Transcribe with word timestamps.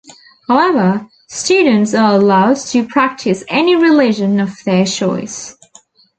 However, 0.47 1.07
students 1.27 1.93
are 1.93 2.15
allowed 2.15 2.57
to 2.57 2.87
practice 2.87 3.43
any 3.47 3.75
religion 3.75 4.39
of 4.39 4.49
their 4.65 4.83
choice. 4.83 5.55